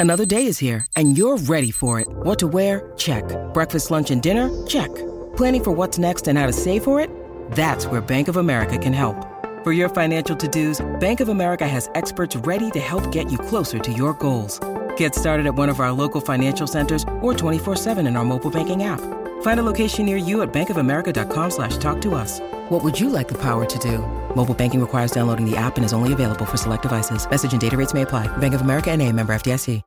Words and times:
Another 0.00 0.24
day 0.24 0.46
is 0.46 0.58
here, 0.58 0.86
and 0.96 1.18
you're 1.18 1.36
ready 1.36 1.70
for 1.70 2.00
it. 2.00 2.08
What 2.08 2.38
to 2.38 2.48
wear? 2.48 2.90
Check. 2.96 3.24
Breakfast, 3.52 3.90
lunch, 3.90 4.10
and 4.10 4.22
dinner? 4.22 4.48
Check. 4.66 4.88
Planning 5.36 5.62
for 5.62 5.72
what's 5.72 5.98
next 5.98 6.26
and 6.26 6.38
how 6.38 6.46
to 6.46 6.54
save 6.54 6.84
for 6.84 7.00
it? 7.00 7.10
That's 7.52 7.84
where 7.84 8.00
Bank 8.00 8.28
of 8.28 8.38
America 8.38 8.78
can 8.78 8.94
help. 8.94 9.29
For 9.62 9.72
your 9.72 9.90
financial 9.90 10.34
to-dos, 10.34 10.80
Bank 11.00 11.20
of 11.20 11.28
America 11.28 11.68
has 11.68 11.90
experts 11.94 12.34
ready 12.34 12.70
to 12.70 12.80
help 12.80 13.12
get 13.12 13.30
you 13.30 13.36
closer 13.36 13.78
to 13.78 13.92
your 13.92 14.14
goals. 14.14 14.58
Get 14.96 15.14
started 15.14 15.46
at 15.46 15.54
one 15.54 15.68
of 15.68 15.80
our 15.80 15.92
local 15.92 16.22
financial 16.22 16.66
centers 16.66 17.02
or 17.20 17.34
24-7 17.34 17.98
in 18.08 18.16
our 18.16 18.24
mobile 18.24 18.50
banking 18.50 18.84
app. 18.84 19.02
Find 19.42 19.60
a 19.60 19.62
location 19.62 20.06
near 20.06 20.16
you 20.16 20.40
at 20.40 20.50
bankofamerica.com 20.50 21.50
slash 21.50 21.76
talk 21.76 22.00
to 22.00 22.14
us. 22.14 22.40
What 22.70 22.82
would 22.82 22.98
you 22.98 23.10
like 23.10 23.28
the 23.28 23.34
power 23.34 23.66
to 23.66 23.78
do? 23.78 23.98
Mobile 24.34 24.54
banking 24.54 24.80
requires 24.80 25.10
downloading 25.10 25.44
the 25.44 25.58
app 25.58 25.76
and 25.76 25.84
is 25.84 25.92
only 25.92 26.14
available 26.14 26.46
for 26.46 26.56
select 26.56 26.84
devices. 26.84 27.28
Message 27.28 27.52
and 27.52 27.60
data 27.60 27.76
rates 27.76 27.92
may 27.92 28.00
apply. 28.00 28.34
Bank 28.38 28.54
of 28.54 28.62
America 28.62 28.90
and 28.90 29.02
a 29.02 29.12
member 29.12 29.34
FDIC. 29.34 29.82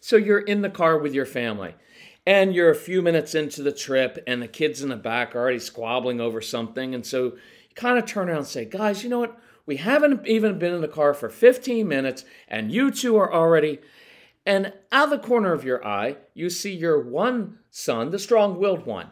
So 0.00 0.16
you're 0.16 0.40
in 0.40 0.62
the 0.62 0.70
car 0.70 0.98
with 0.98 1.14
your 1.14 1.26
family 1.26 1.74
and 2.26 2.52
you're 2.52 2.70
a 2.70 2.74
few 2.74 3.00
minutes 3.00 3.36
into 3.36 3.62
the 3.62 3.72
trip 3.72 4.22
and 4.26 4.42
the 4.42 4.48
kids 4.48 4.82
in 4.82 4.88
the 4.88 4.96
back 4.96 5.36
are 5.36 5.38
already 5.38 5.60
squabbling 5.60 6.20
over 6.20 6.40
something. 6.40 6.94
And 6.94 7.06
so 7.06 7.36
kind 7.78 7.96
of 7.96 8.04
turn 8.06 8.28
around 8.28 8.38
and 8.38 8.46
say, 8.46 8.64
guys, 8.64 9.04
you 9.04 9.08
know 9.08 9.20
what? 9.20 9.38
We 9.64 9.76
haven't 9.76 10.26
even 10.26 10.58
been 10.58 10.74
in 10.74 10.80
the 10.80 10.88
car 10.88 11.14
for 11.14 11.28
15 11.28 11.86
minutes 11.86 12.24
and 12.48 12.72
you 12.72 12.90
two 12.90 13.16
are 13.16 13.32
already. 13.32 13.78
And 14.44 14.72
out 14.90 15.04
of 15.04 15.10
the 15.10 15.26
corner 15.26 15.52
of 15.52 15.64
your 15.64 15.86
eye, 15.86 16.16
you 16.34 16.50
see 16.50 16.74
your 16.74 17.00
one 17.00 17.58
son, 17.70 18.10
the 18.10 18.18
strong 18.18 18.58
willed 18.58 18.84
one, 18.84 19.10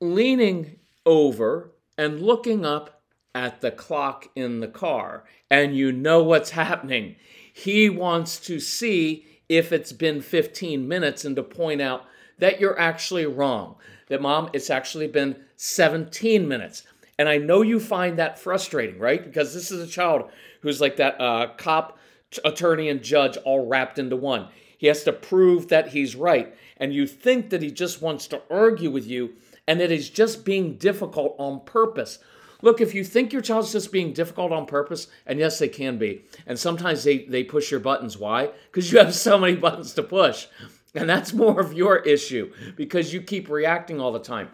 leaning 0.00 0.80
over 1.06 1.70
and 1.96 2.20
looking 2.20 2.66
up 2.66 3.02
at 3.34 3.60
the 3.60 3.70
clock 3.70 4.28
in 4.34 4.58
the 4.58 4.68
car. 4.68 5.24
And 5.48 5.76
you 5.76 5.92
know 5.92 6.22
what's 6.22 6.50
happening. 6.62 7.16
He 7.52 7.88
wants 7.88 8.40
to 8.40 8.58
see 8.58 9.26
if 9.48 9.72
it's 9.72 9.92
been 9.92 10.22
15 10.22 10.88
minutes 10.88 11.24
and 11.24 11.36
to 11.36 11.42
point 11.44 11.80
out 11.80 12.04
that 12.38 12.60
you're 12.60 12.78
actually 12.78 13.26
wrong. 13.26 13.76
That, 14.08 14.22
mom, 14.22 14.50
it's 14.52 14.70
actually 14.70 15.06
been 15.06 15.36
17 15.56 16.48
minutes. 16.48 16.84
And 17.18 17.28
I 17.28 17.38
know 17.38 17.62
you 17.62 17.80
find 17.80 18.18
that 18.18 18.38
frustrating, 18.38 18.98
right? 18.98 19.22
Because 19.22 19.52
this 19.52 19.70
is 19.70 19.82
a 19.82 19.90
child 19.90 20.30
who's 20.60 20.80
like 20.80 20.96
that 20.96 21.20
uh, 21.20 21.48
cop, 21.56 21.98
attorney, 22.44 22.88
and 22.88 23.02
judge 23.02 23.36
all 23.38 23.66
wrapped 23.66 23.98
into 23.98 24.16
one. 24.16 24.48
He 24.76 24.86
has 24.86 25.02
to 25.04 25.12
prove 25.12 25.68
that 25.68 25.88
he's 25.88 26.14
right. 26.14 26.54
And 26.76 26.94
you 26.94 27.06
think 27.06 27.50
that 27.50 27.62
he 27.62 27.72
just 27.72 28.00
wants 28.00 28.28
to 28.28 28.42
argue 28.48 28.90
with 28.90 29.06
you 29.06 29.34
and 29.66 29.80
that 29.80 29.90
he's 29.90 30.08
just 30.08 30.44
being 30.44 30.76
difficult 30.76 31.34
on 31.38 31.60
purpose. 31.64 32.20
Look, 32.62 32.80
if 32.80 32.94
you 32.94 33.04
think 33.04 33.32
your 33.32 33.42
child's 33.42 33.72
just 33.72 33.92
being 33.92 34.12
difficult 34.12 34.52
on 34.52 34.66
purpose, 34.66 35.08
and 35.26 35.38
yes, 35.38 35.58
they 35.58 35.68
can 35.68 35.98
be, 35.98 36.24
and 36.46 36.58
sometimes 36.58 37.04
they, 37.04 37.24
they 37.24 37.44
push 37.44 37.70
your 37.70 37.80
buttons. 37.80 38.18
Why? 38.18 38.50
Because 38.70 38.90
you 38.90 38.98
have 38.98 39.14
so 39.14 39.38
many 39.38 39.54
buttons 39.56 39.94
to 39.94 40.02
push. 40.02 40.46
And 40.94 41.08
that's 41.08 41.32
more 41.32 41.60
of 41.60 41.72
your 41.72 41.98
issue 41.98 42.52
because 42.76 43.12
you 43.12 43.20
keep 43.20 43.48
reacting 43.48 44.00
all 44.00 44.12
the 44.12 44.18
time. 44.18 44.48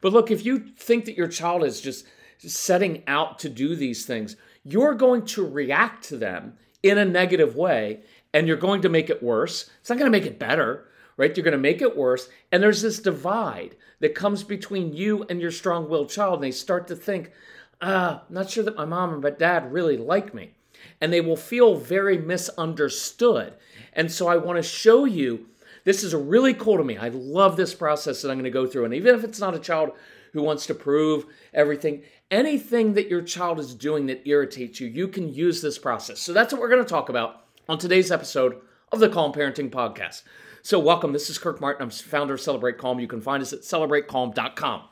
But 0.00 0.12
look, 0.12 0.30
if 0.30 0.44
you 0.44 0.58
think 0.58 1.04
that 1.06 1.16
your 1.16 1.28
child 1.28 1.64
is 1.64 1.80
just 1.80 2.06
setting 2.38 3.02
out 3.06 3.38
to 3.40 3.48
do 3.48 3.74
these 3.74 4.06
things, 4.06 4.36
you're 4.64 4.94
going 4.94 5.24
to 5.26 5.46
react 5.46 6.04
to 6.08 6.16
them 6.16 6.54
in 6.82 6.98
a 6.98 7.04
negative 7.04 7.56
way 7.56 8.00
and 8.32 8.46
you're 8.46 8.56
going 8.56 8.82
to 8.82 8.88
make 8.88 9.10
it 9.10 9.22
worse. 9.22 9.70
It's 9.80 9.90
not 9.90 9.98
going 9.98 10.10
to 10.10 10.18
make 10.18 10.26
it 10.26 10.38
better, 10.38 10.88
right? 11.16 11.36
You're 11.36 11.44
going 11.44 11.52
to 11.52 11.58
make 11.58 11.82
it 11.82 11.96
worse. 11.96 12.28
And 12.52 12.62
there's 12.62 12.82
this 12.82 13.00
divide 13.00 13.76
that 14.00 14.14
comes 14.14 14.42
between 14.42 14.92
you 14.92 15.24
and 15.28 15.40
your 15.40 15.50
strong 15.50 15.88
willed 15.88 16.10
child. 16.10 16.34
And 16.34 16.44
they 16.44 16.50
start 16.50 16.86
to 16.88 16.96
think, 16.96 17.32
ah, 17.80 18.22
I'm 18.28 18.34
not 18.34 18.50
sure 18.50 18.64
that 18.64 18.76
my 18.76 18.84
mom 18.84 19.14
or 19.14 19.18
my 19.18 19.30
dad 19.30 19.72
really 19.72 19.96
like 19.96 20.34
me. 20.34 20.52
And 21.00 21.12
they 21.12 21.20
will 21.20 21.36
feel 21.36 21.74
very 21.74 22.18
misunderstood. 22.18 23.54
And 23.92 24.12
so 24.12 24.28
I 24.28 24.36
want 24.36 24.58
to 24.58 24.62
show 24.62 25.04
you 25.04 25.46
this 25.84 26.02
is 26.02 26.14
really 26.14 26.54
cool 26.54 26.76
to 26.76 26.84
me. 26.84 26.96
I 26.96 27.08
love 27.08 27.56
this 27.56 27.74
process 27.74 28.22
that 28.22 28.30
I'm 28.30 28.36
going 28.36 28.44
to 28.44 28.50
go 28.50 28.66
through. 28.66 28.84
And 28.84 28.94
even 28.94 29.14
if 29.14 29.24
it's 29.24 29.40
not 29.40 29.54
a 29.54 29.58
child 29.58 29.92
who 30.32 30.42
wants 30.42 30.66
to 30.66 30.74
prove 30.74 31.26
everything, 31.54 32.02
anything 32.30 32.94
that 32.94 33.08
your 33.08 33.22
child 33.22 33.58
is 33.58 33.74
doing 33.74 34.06
that 34.06 34.28
irritates 34.28 34.80
you, 34.80 34.88
you 34.88 35.08
can 35.08 35.32
use 35.32 35.62
this 35.62 35.78
process. 35.78 36.20
So 36.20 36.32
that's 36.32 36.52
what 36.52 36.60
we're 36.60 36.68
going 36.68 36.84
to 36.84 36.88
talk 36.88 37.08
about 37.08 37.44
on 37.68 37.78
today's 37.78 38.12
episode 38.12 38.60
of 38.92 39.00
the 39.00 39.08
Calm 39.08 39.32
Parenting 39.32 39.70
Podcast. 39.70 40.22
So, 40.62 40.78
welcome. 40.78 41.12
This 41.12 41.30
is 41.30 41.38
Kirk 41.38 41.60
Martin. 41.60 41.84
I'm 41.84 41.90
founder 41.90 42.34
of 42.34 42.40
Celebrate 42.40 42.78
Calm. 42.78 42.98
You 42.98 43.06
can 43.06 43.20
find 43.20 43.42
us 43.42 43.52
at 43.52 43.60
celebratecalm.com. 43.60 44.82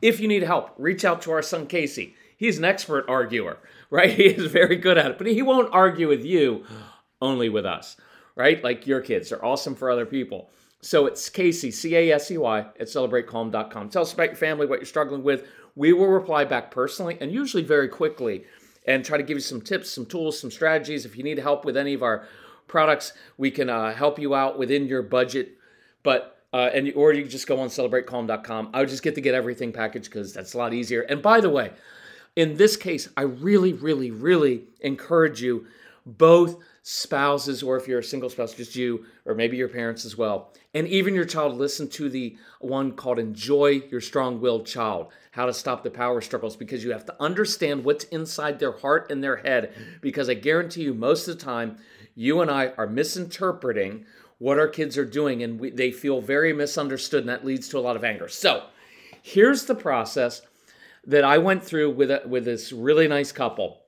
If 0.00 0.20
you 0.20 0.28
need 0.28 0.44
help, 0.44 0.74
reach 0.78 1.04
out 1.04 1.22
to 1.22 1.32
our 1.32 1.42
son 1.42 1.66
Casey. 1.66 2.14
He's 2.36 2.56
an 2.56 2.64
expert 2.64 3.04
arguer, 3.08 3.58
right? 3.90 4.10
He 4.10 4.24
is 4.24 4.50
very 4.50 4.76
good 4.76 4.96
at 4.96 5.10
it, 5.10 5.18
but 5.18 5.26
he 5.26 5.42
won't 5.42 5.72
argue 5.72 6.08
with 6.08 6.24
you, 6.24 6.64
only 7.20 7.48
with 7.48 7.66
us, 7.66 7.96
right? 8.38 8.64
Like 8.64 8.86
your 8.86 9.02
kids 9.02 9.30
are 9.32 9.44
awesome 9.44 9.74
for 9.74 9.90
other 9.90 10.06
people. 10.06 10.48
So 10.80 11.06
it's 11.06 11.28
Casey, 11.28 11.70
C 11.70 11.96
A 11.96 12.12
S 12.12 12.30
E 12.30 12.38
Y, 12.38 12.60
at 12.60 12.86
celebratecalm.com. 12.86 13.90
Tell 13.90 14.02
us 14.02 14.14
about 14.14 14.28
your 14.28 14.36
family, 14.36 14.66
what 14.66 14.78
you're 14.78 14.86
struggling 14.86 15.24
with. 15.24 15.46
We 15.74 15.92
will 15.92 16.06
reply 16.06 16.44
back 16.44 16.70
personally 16.70 17.18
and 17.20 17.32
usually 17.32 17.64
very 17.64 17.88
quickly 17.88 18.44
and 18.86 19.04
try 19.04 19.18
to 19.18 19.22
give 19.22 19.36
you 19.36 19.42
some 19.42 19.60
tips, 19.60 19.90
some 19.90 20.06
tools, 20.06 20.40
some 20.40 20.50
strategies. 20.50 21.04
If 21.04 21.16
you 21.16 21.24
need 21.24 21.38
help 21.38 21.64
with 21.64 21.76
any 21.76 21.94
of 21.94 22.02
our 22.02 22.26
products, 22.68 23.12
we 23.36 23.50
can 23.50 23.68
uh, 23.68 23.92
help 23.92 24.18
you 24.18 24.34
out 24.34 24.58
within 24.58 24.86
your 24.86 25.02
budget. 25.02 25.58
But 26.04 26.36
uh, 26.52 26.70
and 26.72 26.92
or 26.94 27.12
you 27.12 27.22
can 27.22 27.30
just 27.30 27.46
go 27.46 27.60
on 27.60 27.68
celebratecalm.com. 27.68 28.70
I 28.72 28.80
would 28.80 28.88
just 28.88 29.02
get 29.02 29.16
to 29.16 29.20
get 29.20 29.34
everything 29.34 29.72
packaged 29.72 30.06
because 30.06 30.32
that's 30.32 30.54
a 30.54 30.58
lot 30.58 30.72
easier. 30.72 31.02
And 31.02 31.20
by 31.20 31.40
the 31.40 31.50
way, 31.50 31.72
in 32.36 32.56
this 32.56 32.76
case, 32.76 33.08
I 33.16 33.22
really, 33.22 33.72
really, 33.72 34.12
really 34.12 34.64
encourage 34.80 35.42
you, 35.42 35.66
both 36.16 36.56
spouses, 36.82 37.62
or 37.62 37.76
if 37.76 37.86
you're 37.86 37.98
a 37.98 38.04
single 38.04 38.30
spouse, 38.30 38.54
just 38.54 38.74
you, 38.74 39.04
or 39.26 39.34
maybe 39.34 39.58
your 39.58 39.68
parents 39.68 40.06
as 40.06 40.16
well, 40.16 40.52
and 40.72 40.88
even 40.88 41.14
your 41.14 41.26
child, 41.26 41.56
listen 41.56 41.88
to 41.88 42.08
the 42.08 42.36
one 42.60 42.92
called 42.92 43.18
Enjoy 43.18 43.82
Your 43.90 44.00
Strong 44.00 44.40
Willed 44.40 44.66
Child 44.66 45.08
How 45.32 45.44
to 45.44 45.52
Stop 45.52 45.82
the 45.82 45.90
Power 45.90 46.22
Struggles, 46.22 46.56
because 46.56 46.82
you 46.82 46.92
have 46.92 47.04
to 47.06 47.16
understand 47.20 47.84
what's 47.84 48.04
inside 48.04 48.58
their 48.58 48.72
heart 48.72 49.10
and 49.10 49.22
their 49.22 49.36
head. 49.36 49.74
Because 50.00 50.30
I 50.30 50.34
guarantee 50.34 50.82
you, 50.82 50.94
most 50.94 51.28
of 51.28 51.38
the 51.38 51.44
time, 51.44 51.76
you 52.14 52.40
and 52.40 52.50
I 52.50 52.68
are 52.78 52.86
misinterpreting 52.86 54.06
what 54.38 54.58
our 54.58 54.68
kids 54.68 54.96
are 54.96 55.04
doing, 55.04 55.42
and 55.42 55.60
we, 55.60 55.70
they 55.70 55.90
feel 55.90 56.22
very 56.22 56.52
misunderstood, 56.54 57.20
and 57.20 57.28
that 57.28 57.44
leads 57.44 57.68
to 57.68 57.78
a 57.78 57.80
lot 57.80 57.96
of 57.96 58.04
anger. 58.04 58.28
So, 58.28 58.64
here's 59.22 59.66
the 59.66 59.74
process 59.74 60.40
that 61.06 61.24
I 61.24 61.38
went 61.38 61.64
through 61.64 61.90
with 61.90 62.10
a, 62.10 62.22
with 62.26 62.44
this 62.44 62.72
really 62.72 63.08
nice 63.08 63.32
couple. 63.32 63.82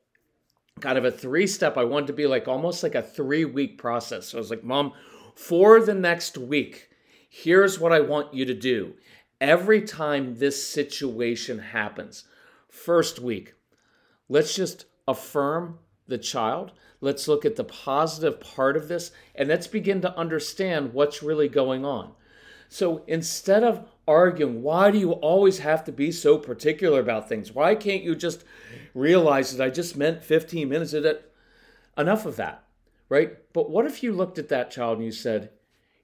Kind 0.81 0.99
of 0.99 1.05
a 1.05 1.11
three 1.11 1.47
step. 1.47 1.77
I 1.77 1.85
wanted 1.85 2.07
to 2.09 2.13
be 2.13 2.27
like 2.27 2.49
almost 2.49 2.83
like 2.83 2.95
a 2.95 3.03
three 3.03 3.45
week 3.45 3.79
process. 3.79 4.29
So 4.29 4.39
I 4.39 4.41
was 4.41 4.51
like, 4.51 4.65
Mom, 4.65 4.93
for 5.35 5.81
the 5.81 5.95
next 5.95 6.39
week, 6.39 6.91
here's 7.29 7.79
what 7.79 7.93
I 7.93 8.01
want 8.01 8.35
you 8.35 8.45
to 8.45 8.55
do. 8.55 8.95
Every 9.41 9.83
time 9.83 10.37
this 10.37 10.67
situation 10.67 11.59
happens, 11.59 12.25
first 12.69 13.19
week, 13.19 13.55
let's 14.29 14.55
just 14.55 14.85
affirm 15.09 15.79
the 16.07 16.19
child. 16.19 16.73
Let's 17.01 17.29
look 17.29 17.45
at 17.45 17.57
the 17.57 17.65
positive 17.65 18.41
part 18.41 18.77
of 18.77 18.89
this 18.89 19.13
and 19.35 19.49
let's 19.49 19.67
begin 19.67 20.03
to 20.03 20.17
understand 20.19 20.93
what's 20.93 21.23
really 21.23 21.49
going 21.49 21.85
on. 21.85 22.13
So 22.69 23.03
instead 23.07 23.65
of 23.65 23.89
arguing, 24.11 24.63
why 24.63 24.91
do 24.91 24.99
you 24.99 25.13
always 25.13 25.61
have 25.61 25.85
to 25.85 25.93
be 25.93 26.11
so 26.11 26.37
particular 26.37 27.01
about 27.01 27.29
things? 27.29 27.53
Why 27.53 27.75
can't 27.75 28.03
you 28.03 28.15
just 28.15 28.45
realize 28.95 29.57
that 29.57 29.65
I 29.65 29.71
just 29.71 29.97
meant 29.97 30.25
15 30.25 30.69
minutes 30.69 30.93
it? 30.93 31.33
Enough 31.97 32.27
of 32.27 32.37
that, 32.37 32.65
right? 33.09 33.39
But 33.53 33.71
what 33.71 33.87
if 33.87 34.03
you 34.03 34.13
looked 34.13 34.39
at 34.39 34.49
that 34.49 34.71
child 34.71 34.99
and 34.99 35.07
you 35.07 35.13
said, 35.13 35.51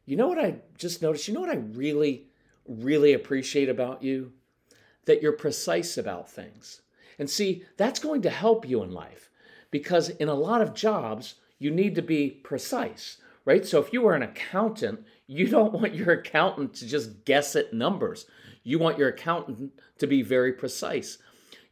you 0.04 0.16
know 0.16 0.28
what 0.28 0.38
I 0.38 0.60
just 0.78 1.02
noticed? 1.02 1.26
You 1.26 1.34
know 1.34 1.40
what 1.40 1.50
I 1.50 1.56
really, 1.56 2.28
really 2.66 3.12
appreciate 3.12 3.68
about 3.68 4.02
you? 4.02 4.32
That 5.06 5.20
you're 5.20 5.32
precise 5.32 5.98
about 5.98 6.30
things. 6.30 6.82
And 7.18 7.28
see, 7.28 7.64
that's 7.76 7.98
going 7.98 8.22
to 8.22 8.30
help 8.30 8.68
you 8.68 8.82
in 8.82 8.92
life 8.92 9.30
because 9.70 10.10
in 10.10 10.28
a 10.28 10.34
lot 10.34 10.62
of 10.62 10.74
jobs, 10.74 11.34
you 11.58 11.70
need 11.70 11.94
to 11.94 12.02
be 12.02 12.30
precise, 12.30 13.18
right? 13.46 13.64
So 13.64 13.80
if 13.80 13.94
you 13.94 14.06
are 14.06 14.14
an 14.14 14.22
accountant, 14.22 15.06
you 15.26 15.46
don't 15.46 15.72
want 15.72 15.94
your 15.94 16.12
accountant 16.12 16.74
to 16.74 16.86
just 16.86 17.24
guess 17.24 17.56
at 17.56 17.72
numbers. 17.72 18.26
You 18.62 18.78
want 18.78 18.98
your 18.98 19.08
accountant 19.08 19.72
to 19.98 20.06
be 20.06 20.20
very 20.20 20.52
precise. 20.52 21.16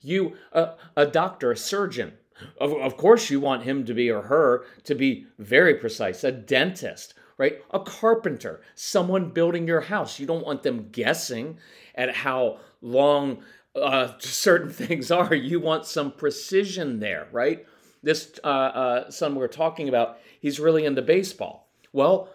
You, 0.01 0.37
uh, 0.53 0.75
a 0.97 1.05
doctor, 1.05 1.53
a 1.53 1.57
surgeon, 1.57 2.15
of, 2.59 2.73
of 2.73 2.97
course, 2.97 3.31
you 3.31 3.41
want 3.41 3.65
him 3.65 3.85
to 3.85 3.95
be 3.95 4.11
or 4.11 4.23
her 4.23 4.65
to 4.85 4.95
be 4.95 5.27
very 5.39 5.75
precise. 5.75 6.25
A 6.25 6.33
dentist, 6.33 7.15
right? 7.37 7.59
A 7.73 7.81
carpenter, 7.81 8.63
someone 8.75 9.31
building 9.31 9.67
your 9.67 9.83
house. 9.83 10.19
You 10.19 10.27
don't 10.27 10.45
want 10.45 10.63
them 10.63 10.89
guessing 10.91 11.59
at 11.95 12.15
how 12.15 12.59
long 12.81 13.43
uh, 13.75 14.13
certain 14.19 14.71
things 14.73 15.11
are. 15.11 15.35
You 15.35 15.61
want 15.61 15.87
some 15.87 16.13
precision 16.13 17.01
there, 17.01 17.29
right? 17.33 17.67
This 18.03 18.39
uh, 18.45 18.47
uh, 18.47 19.11
son 19.11 19.35
we're 19.35 19.49
talking 19.49 19.89
about, 19.89 20.19
he's 20.41 20.61
really 20.61 20.85
into 20.85 21.03
baseball. 21.03 21.64
Well, 21.95 22.29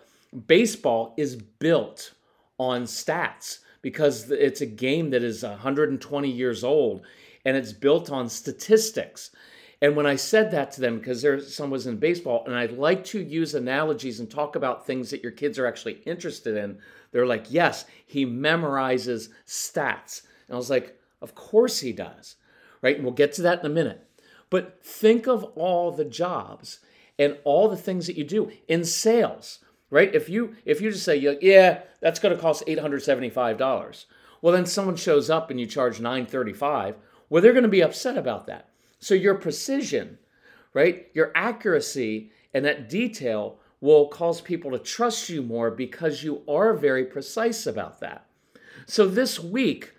baseball 0.47 1.13
is 1.17 1.35
built 1.35 2.13
on 2.57 2.83
stats 2.83 3.59
because 3.81 4.31
it's 4.31 4.61
a 4.61 4.65
game 4.65 5.09
that 5.09 5.21
is 5.21 5.43
120 5.43 6.31
years 6.31 6.63
old 6.63 7.01
and 7.43 7.57
it's 7.57 7.73
built 7.73 8.09
on 8.09 8.29
statistics. 8.29 9.31
And 9.81 9.97
when 9.97 10.05
I 10.05 10.15
said 10.15 10.51
that 10.51 10.71
to 10.73 10.81
them, 10.81 10.97
because 10.97 11.21
their 11.21 11.41
son 11.41 11.69
was 11.69 11.87
in 11.87 11.97
baseball, 11.97 12.43
and 12.45 12.55
I 12.55 12.67
like 12.67 13.03
to 13.05 13.21
use 13.21 13.53
analogies 13.53 14.21
and 14.21 14.29
talk 14.29 14.55
about 14.55 14.85
things 14.85 15.09
that 15.09 15.23
your 15.23 15.31
kids 15.33 15.59
are 15.59 15.67
actually 15.67 16.01
interested 16.05 16.55
in, 16.55 16.77
they're 17.11 17.25
like, 17.25 17.47
yes, 17.49 17.83
he 18.05 18.25
memorizes 18.25 19.27
stats. 19.45 20.21
And 20.47 20.55
I 20.55 20.57
was 20.57 20.69
like, 20.69 20.97
of 21.21 21.35
course 21.35 21.81
he 21.81 21.91
does, 21.91 22.35
right? 22.81 22.95
And 22.95 23.03
we'll 23.03 23.13
get 23.13 23.33
to 23.33 23.41
that 23.41 23.59
in 23.59 23.65
a 23.65 23.73
minute. 23.73 24.05
But 24.49 24.83
think 24.83 25.27
of 25.27 25.43
all 25.55 25.91
the 25.91 26.05
jobs 26.05 26.79
and 27.19 27.37
all 27.43 27.67
the 27.67 27.77
things 27.77 28.07
that 28.07 28.17
you 28.17 28.23
do 28.23 28.51
in 28.67 28.83
sales, 28.83 29.59
right? 29.91 30.15
If 30.15 30.29
you 30.29 30.55
if 30.65 30.81
you 30.81 30.89
just 30.89 31.05
say, 31.05 31.17
yeah, 31.41 31.81
that's 31.99 32.19
going 32.19 32.35
to 32.35 32.41
cost 32.41 32.63
eight 32.65 32.79
hundred 32.79 33.03
seventy 33.03 33.29
five 33.29 33.57
dollars, 33.57 34.07
well, 34.41 34.53
then 34.53 34.65
someone 34.65 34.95
shows 34.95 35.29
up 35.29 35.51
and 35.51 35.59
you 35.59 35.67
charge 35.67 35.99
nine 35.99 36.25
thirty 36.25 36.53
five. 36.53 36.95
Well, 37.29 37.43
they're 37.43 37.53
going 37.53 37.63
to 37.63 37.69
be 37.69 37.83
upset 37.83 38.17
about 38.17 38.47
that. 38.47 38.69
So 38.99 39.13
your 39.13 39.35
precision, 39.35 40.17
right, 40.73 41.07
your 41.13 41.31
accuracy, 41.35 42.31
and 42.53 42.65
that 42.65 42.89
detail 42.89 43.59
will 43.81 44.07
cause 44.07 44.41
people 44.41 44.71
to 44.71 44.79
trust 44.79 45.29
you 45.29 45.41
more 45.41 45.71
because 45.71 46.23
you 46.23 46.41
are 46.47 46.73
very 46.73 47.05
precise 47.05 47.67
about 47.67 47.99
that. 47.99 48.25
So 48.87 49.07
this 49.07 49.39
week, 49.39 49.93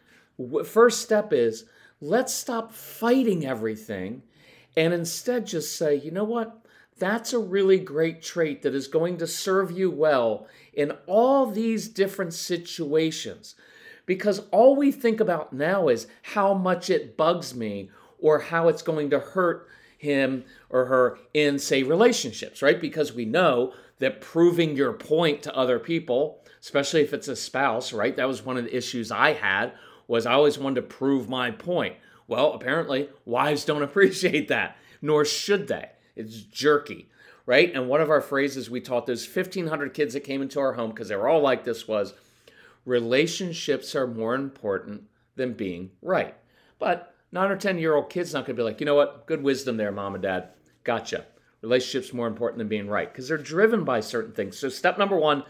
first 0.65 1.03
step 1.03 1.33
is 1.33 1.67
let's 2.01 2.35
stop 2.35 2.73
fighting 2.73 3.47
everything 3.47 4.23
and 4.77 4.93
instead 4.93 5.47
just 5.47 5.77
say, 5.77 5.95
you 5.95 6.11
know 6.11 6.25
what? 6.25 6.60
That's 7.01 7.33
a 7.33 7.39
really 7.39 7.79
great 7.79 8.23
trait 8.23 8.61
that 8.63 8.75
is 8.75 8.87
going 8.87 9.17
to 9.17 9.27
serve 9.27 9.71
you 9.73 9.91
well 9.91 10.47
in 10.75 10.93
all 11.07 11.47
these 11.47 11.89
different 11.89 12.35
situations. 12.35 13.55
Because 14.05 14.43
all 14.51 14.77
we 14.77 14.93
think 14.93 15.19
about 15.19 15.53
now 15.53 15.89
is 15.89 16.07
how 16.23 16.53
much 16.53 16.91
it 16.91 17.17
bugs 17.17 17.55
me 17.55 17.91
or 18.19 18.39
how 18.41 18.69
it's 18.69 18.83
going 18.83 19.09
to 19.11 19.19
hurt 19.19 19.67
him 19.97 20.45
or 20.69 20.85
her 20.87 21.19
in, 21.33 21.59
say, 21.59 21.83
relationships, 21.83 22.61
right? 22.61 22.79
Because 22.81 23.15
we 23.15 23.25
know 23.25 23.73
that 23.99 24.21
proving 24.21 24.77
your 24.77 24.93
point 24.93 25.43
to 25.43 25.57
other 25.57 25.79
people, 25.79 26.45
especially 26.61 27.01
if 27.01 27.15
it's 27.15 27.29
a 27.29 27.37
spouse, 27.37 27.95
right? 27.95 28.15
That 28.17 28.29
was 28.29 28.45
one 28.45 28.59
of 28.59 28.65
the 28.65 28.77
issues 28.77 29.11
I 29.11 29.33
had 29.33 29.73
was 30.07 30.27
I 30.27 30.33
always 30.33 30.59
wanted 30.59 30.83
to 30.83 30.87
prove 30.87 31.31
my 31.31 31.51
point. 31.51 31.97
Well, 32.29 32.53
apparently, 32.53 33.09
wives 33.25 33.65
don't 33.65 33.83
appreciate 33.85 34.49
that, 34.49 34.77
nor 35.01 35.25
should 35.25 35.69
they. 35.69 35.93
It's 36.17 36.43
jerky, 36.43 37.09
right? 37.47 37.73
And 37.75 37.89
one 37.89 38.01
of 38.01 38.11
our 38.11 38.21
phrases 38.21 38.71
we 38.71 38.81
taught 38.81 39.07
those 39.07 39.27
1,500 39.27 39.95
kids 39.95 40.15
that 40.15 40.21
came 40.21 40.43
into 40.43 40.61
our 40.61 40.75
home 40.75 40.91
because 40.91 41.09
they 41.09 41.17
were 41.17 41.29
all 41.29 41.41
like 41.41 41.65
this 41.65 41.89
was 41.89 42.15
relationships 42.85 43.95
are 43.95 44.07
more 44.07 44.35
important 44.35 45.05
than 45.37 45.53
being 45.53 45.91
right. 46.03 46.35
But 46.79 47.15
nine 47.33 47.51
or 47.51 47.57
10 47.57 47.79
year 47.79 47.95
old 47.95 48.11
kid's 48.11 48.33
not 48.33 48.47
going 48.47 48.57
to 48.57 48.61
be 48.61 48.65
like, 48.65 48.81
you 48.81 48.87
know 48.87 48.95
what? 48.95 49.27
Good 49.27 49.43
wisdom 49.43 49.77
there, 49.77 49.93
mom 49.93 50.15
and 50.15 50.23
dad. 50.23 50.51
Gotcha. 50.85 51.27
Relationships 51.63 52.15
more 52.15 52.27
important 52.27 52.59
than 52.59 52.69
being 52.69 52.89
right 52.89 53.11
because 53.11 53.29
they're 53.29 53.37
driven 53.37 53.85
by 53.85 54.01
certain 54.01 54.33
things. 54.33 54.59
So, 54.59 54.69
step 54.69 54.99
number 54.99 55.17
one, 55.17 55.45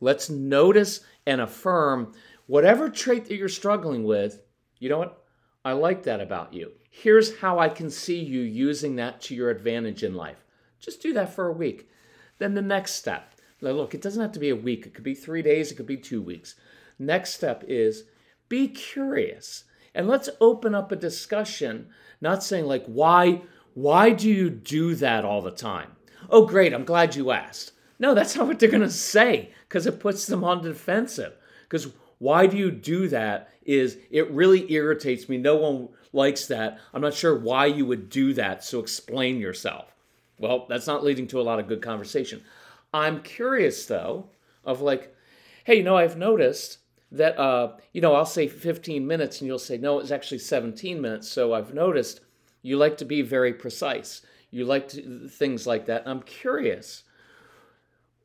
let's 0.00 0.28
notice 0.28 1.00
and 1.26 1.40
affirm 1.40 2.12
whatever 2.46 2.90
trait 2.90 3.24
that 3.26 3.36
you're 3.36 3.48
struggling 3.48 4.04
with. 4.04 4.42
You 4.78 4.90
know 4.90 4.98
what? 4.98 5.24
I 5.66 5.72
like 5.72 6.04
that 6.04 6.20
about 6.20 6.54
you. 6.54 6.74
Here's 6.92 7.40
how 7.40 7.58
I 7.58 7.68
can 7.68 7.90
see 7.90 8.20
you 8.20 8.40
using 8.40 8.94
that 8.96 9.20
to 9.22 9.34
your 9.34 9.50
advantage 9.50 10.04
in 10.04 10.14
life. 10.14 10.44
Just 10.78 11.02
do 11.02 11.12
that 11.14 11.34
for 11.34 11.48
a 11.48 11.52
week. 11.52 11.90
Then 12.38 12.54
the 12.54 12.62
next 12.62 12.92
step. 12.92 13.32
Now 13.60 13.70
look, 13.72 13.92
it 13.92 14.00
doesn't 14.00 14.22
have 14.22 14.30
to 14.30 14.38
be 14.38 14.50
a 14.50 14.54
week. 14.54 14.86
It 14.86 14.94
could 14.94 15.02
be 15.02 15.16
three 15.16 15.42
days. 15.42 15.72
It 15.72 15.74
could 15.74 15.84
be 15.88 15.96
two 15.96 16.22
weeks. 16.22 16.54
Next 17.00 17.34
step 17.34 17.64
is 17.66 18.04
be 18.48 18.68
curious 18.68 19.64
and 19.92 20.06
let's 20.06 20.28
open 20.40 20.72
up 20.72 20.92
a 20.92 20.96
discussion. 20.96 21.88
Not 22.20 22.44
saying 22.44 22.66
like 22.66 22.86
why 22.86 23.42
why 23.74 24.10
do 24.10 24.30
you 24.30 24.50
do 24.50 24.94
that 24.94 25.24
all 25.24 25.42
the 25.42 25.50
time? 25.50 25.96
Oh 26.30 26.46
great, 26.46 26.74
I'm 26.74 26.84
glad 26.84 27.16
you 27.16 27.32
asked. 27.32 27.72
No, 27.98 28.14
that's 28.14 28.36
not 28.36 28.46
what 28.46 28.60
they're 28.60 28.70
going 28.70 28.82
to 28.82 28.90
say 28.90 29.52
because 29.68 29.84
it 29.84 29.98
puts 29.98 30.26
them 30.26 30.44
on 30.44 30.62
defensive. 30.62 31.32
Because 31.64 31.88
why 32.18 32.46
do 32.46 32.56
you 32.56 32.70
do 32.70 33.08
that? 33.08 33.50
Is 33.62 33.98
it 34.10 34.30
really 34.30 34.70
irritates 34.72 35.28
me. 35.28 35.38
No 35.38 35.56
one 35.56 35.88
likes 36.12 36.46
that. 36.46 36.78
I'm 36.94 37.02
not 37.02 37.14
sure 37.14 37.38
why 37.38 37.66
you 37.66 37.84
would 37.86 38.08
do 38.08 38.32
that, 38.34 38.64
so 38.64 38.80
explain 38.80 39.38
yourself. 39.38 39.94
Well, 40.38 40.66
that's 40.68 40.86
not 40.86 41.04
leading 41.04 41.26
to 41.28 41.40
a 41.40 41.42
lot 41.42 41.58
of 41.58 41.68
good 41.68 41.82
conversation. 41.82 42.42
I'm 42.92 43.22
curious 43.22 43.86
though, 43.86 44.30
of 44.64 44.80
like, 44.80 45.14
hey, 45.64 45.76
you 45.76 45.82
know, 45.82 45.96
I've 45.96 46.16
noticed 46.16 46.78
that, 47.12 47.38
uh, 47.38 47.76
you 47.92 48.00
know, 48.00 48.14
I'll 48.14 48.26
say 48.26 48.48
15 48.48 49.06
minutes 49.06 49.40
and 49.40 49.48
you'll 49.48 49.58
say, 49.58 49.78
no, 49.78 49.98
it's 49.98 50.10
actually 50.10 50.38
17 50.38 51.00
minutes. 51.00 51.28
So 51.28 51.52
I've 51.52 51.74
noticed 51.74 52.20
you 52.62 52.76
like 52.76 52.96
to 52.98 53.04
be 53.04 53.22
very 53.22 53.52
precise. 53.52 54.22
You 54.50 54.64
like 54.64 54.88
to, 54.88 55.28
things 55.28 55.66
like 55.66 55.86
that. 55.86 56.02
And 56.02 56.10
I'm 56.10 56.22
curious, 56.22 57.04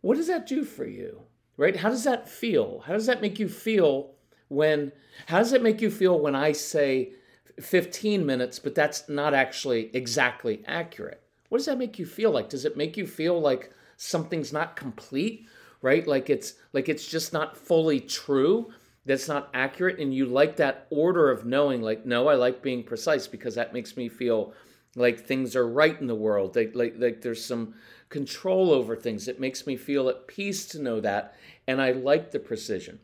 what 0.01 0.17
does 0.17 0.27
that 0.27 0.47
do 0.47 0.63
for 0.63 0.85
you? 0.85 1.21
Right? 1.61 1.75
How 1.75 1.91
does 1.91 2.05
that 2.05 2.27
feel? 2.27 2.83
How 2.87 2.93
does 2.93 3.05
that 3.05 3.21
make 3.21 3.37
you 3.37 3.47
feel 3.47 4.09
when, 4.47 4.91
how 5.27 5.37
does 5.37 5.53
it 5.53 5.61
make 5.61 5.79
you 5.79 5.91
feel 5.91 6.19
when 6.19 6.33
I 6.33 6.53
say 6.53 7.11
15 7.59 8.25
minutes, 8.25 8.57
but 8.57 8.73
that's 8.73 9.07
not 9.07 9.35
actually 9.35 9.95
exactly 9.95 10.63
accurate? 10.65 11.21
What 11.49 11.59
does 11.59 11.67
that 11.67 11.77
make 11.77 11.99
you 11.99 12.07
feel 12.07 12.31
like? 12.31 12.49
Does 12.49 12.65
it 12.65 12.77
make 12.77 12.97
you 12.97 13.05
feel 13.05 13.39
like 13.39 13.71
something's 13.95 14.51
not 14.51 14.75
complete, 14.75 15.45
right? 15.83 16.07
Like 16.07 16.31
it's 16.31 16.55
like 16.73 16.89
it's 16.89 17.05
just 17.05 17.31
not 17.31 17.55
fully 17.55 17.99
true, 17.99 18.73
that's 19.05 19.27
not 19.27 19.51
accurate 19.53 19.99
and 19.99 20.11
you 20.15 20.25
like 20.25 20.55
that 20.55 20.87
order 20.89 21.29
of 21.29 21.45
knowing 21.45 21.83
like 21.83 22.07
no, 22.07 22.27
I 22.27 22.33
like 22.33 22.63
being 22.63 22.83
precise 22.83 23.27
because 23.27 23.53
that 23.53 23.71
makes 23.71 23.95
me 23.95 24.09
feel 24.09 24.53
like 24.95 25.19
things 25.19 25.55
are 25.55 25.67
right 25.67 25.99
in 26.01 26.07
the 26.07 26.15
world. 26.15 26.55
Like 26.55 26.71
like 26.73 26.95
like 26.97 27.21
there's 27.21 27.45
some 27.45 27.75
control 28.11 28.71
over 28.71 28.95
things. 28.95 29.27
It 29.27 29.39
makes 29.39 29.65
me 29.65 29.75
feel 29.75 30.07
at 30.09 30.27
peace 30.27 30.65
to 30.67 30.81
know 30.81 30.99
that 30.99 31.33
and 31.67 31.81
I 31.81 31.91
like 31.91 32.31
the 32.31 32.39
precision. 32.39 32.99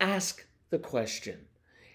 Ask 0.00 0.46
the 0.70 0.78
question 0.78 1.46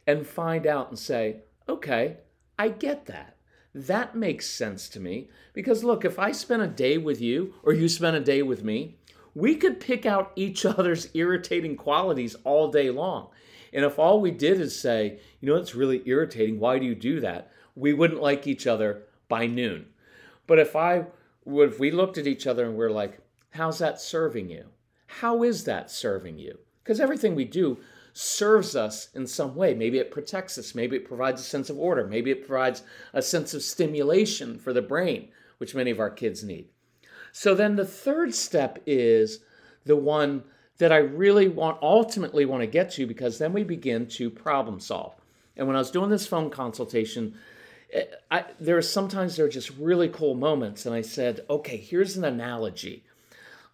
and 0.07 0.27
find 0.27 0.67
out 0.67 0.89
and 0.89 0.99
say, 0.99 1.41
okay, 1.67 2.17
I 2.57 2.69
get 2.69 3.07
that. 3.07 3.35
That 3.73 4.15
makes 4.15 4.47
sense 4.47 4.87
to 4.89 4.99
me. 4.99 5.29
Because 5.53 5.83
look, 5.83 6.05
if 6.05 6.19
I 6.19 6.31
spend 6.31 6.61
a 6.61 6.67
day 6.67 6.97
with 6.97 7.19
you 7.19 7.55
or 7.63 7.73
you 7.73 7.89
spend 7.89 8.15
a 8.15 8.21
day 8.21 8.41
with 8.41 8.63
me, 8.63 8.97
we 9.33 9.55
could 9.55 9.79
pick 9.79 10.05
out 10.05 10.31
each 10.35 10.65
other's 10.65 11.09
irritating 11.13 11.75
qualities 11.75 12.35
all 12.43 12.69
day 12.69 12.89
long. 12.91 13.29
And 13.73 13.83
if 13.83 13.99
all 13.99 14.21
we 14.21 14.31
did 14.31 14.61
is 14.61 14.79
say, 14.79 15.19
you 15.41 15.49
know, 15.49 15.57
it's 15.57 15.75
really 15.75 16.01
irritating, 16.05 16.59
why 16.59 16.79
do 16.79 16.85
you 16.85 16.95
do 16.95 17.19
that? 17.19 17.51
We 17.75 17.93
wouldn't 17.93 18.21
like 18.21 18.47
each 18.47 18.67
other 18.67 19.03
by 19.27 19.47
noon. 19.47 19.87
But 20.47 20.59
if 20.59 20.75
I 20.75 21.07
if 21.45 21.79
we 21.79 21.91
looked 21.91 22.17
at 22.17 22.27
each 22.27 22.47
other 22.47 22.65
and 22.65 22.75
we're 22.75 22.89
like, 22.89 23.19
how's 23.51 23.79
that 23.79 24.01
serving 24.01 24.49
you? 24.49 24.65
How 25.07 25.43
is 25.43 25.63
that 25.65 25.91
serving 25.91 26.39
you? 26.39 26.57
Because 26.83 26.99
everything 26.99 27.35
we 27.35 27.45
do 27.45 27.77
serves 28.13 28.75
us 28.75 29.09
in 29.13 29.27
some 29.27 29.55
way. 29.55 29.73
Maybe 29.73 29.97
it 29.97 30.11
protects 30.11 30.57
us. 30.57 30.73
Maybe 30.73 30.95
it 30.95 31.07
provides 31.07 31.41
a 31.41 31.43
sense 31.43 31.69
of 31.69 31.77
order. 31.77 32.07
Maybe 32.07 32.31
it 32.31 32.47
provides 32.47 32.83
a 33.13 33.21
sense 33.21 33.53
of 33.53 33.61
stimulation 33.61 34.57
for 34.57 34.73
the 34.73 34.81
brain. 34.81 35.29
which 35.57 35.75
many 35.75 35.91
of 35.91 35.99
our 35.99 36.09
kids 36.09 36.43
need. 36.43 36.69
So 37.31 37.53
then 37.53 37.75
the 37.75 37.85
third 37.85 38.33
step 38.33 38.79
is 38.85 39.39
the 39.85 39.95
one 39.95 40.43
that 40.77 40.91
I 40.91 40.97
really 40.97 41.47
want 41.47 41.81
ultimately 41.81 42.45
want 42.45 42.61
to 42.61 42.67
get 42.67 42.91
to 42.91 43.07
because 43.07 43.37
then 43.37 43.53
we 43.53 43.63
begin 43.63 44.07
to 44.07 44.29
problem 44.29 44.79
solve. 44.79 45.13
And 45.55 45.67
when 45.67 45.75
I 45.75 45.79
was 45.79 45.91
doing 45.91 46.09
this 46.09 46.27
phone 46.27 46.49
consultation, 46.49 47.35
Eh, 47.93 48.03
I, 48.31 48.45
there 48.59 48.77
are 48.77 48.81
sometimes 48.81 49.35
there 49.35 49.45
are 49.45 49.49
just 49.49 49.71
really 49.77 50.09
cool 50.09 50.35
moments, 50.35 50.85
and 50.85 50.95
I 50.95 51.01
said, 51.01 51.41
okay, 51.49 51.77
here's 51.77 52.17
an 52.17 52.23
analogy. 52.23 53.03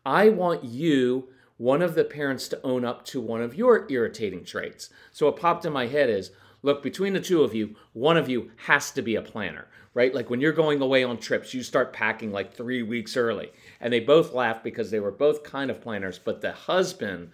I 0.06 0.30
want 0.30 0.64
you, 0.64 1.30
one 1.58 1.82
of 1.82 1.96
the 1.96 2.04
parents, 2.04 2.48
to 2.50 2.62
own 2.64 2.86
up 2.86 3.06
to 3.06 3.22
one 3.22 3.42
of 3.42 3.56
your 3.56 3.86
irritating 3.90 4.44
traits. 4.44 4.90
So 5.12 5.28
what 5.28 5.40
popped 5.40 5.66
in 5.66 5.74
my 5.74 5.88
head 5.88 6.10
is, 6.10 6.32
look, 6.64 6.82
between 6.82 7.14
the 7.14 7.20
two 7.20 7.44
of 7.44 7.54
you, 7.54 7.76
one 7.94 8.18
of 8.18 8.30
you 8.30 8.52
has 8.66 8.92
to 8.92 9.02
be 9.02 9.16
a 9.16 9.22
planner, 9.22 9.68
right? 9.94 10.14
Like 10.14 10.30
when 10.30 10.42
you're 10.42 10.54
going 10.54 10.82
away 10.82 11.04
on 11.04 11.18
trips, 11.18 11.54
you 11.54 11.64
start 11.64 11.94
packing 11.94 12.32
like 12.32 12.54
three 12.54 12.82
weeks 12.82 13.16
early. 13.16 13.52
And 13.80 13.94
they 13.94 14.00
both 14.00 14.34
laughed 14.34 14.64
because 14.64 14.90
they 14.90 15.00
were 15.00 15.12
both 15.12 15.44
kind 15.44 15.70
of 15.70 15.82
planners, 15.82 16.20
but 16.20 16.42
the 16.42 16.52
husband, 16.52 17.30